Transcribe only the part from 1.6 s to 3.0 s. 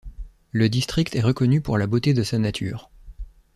pour la beauté de sa nature.